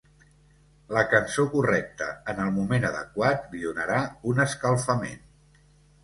[0.97, 3.99] La cançó correcta en el moment adequat li donarà
[4.33, 5.21] un escalfament.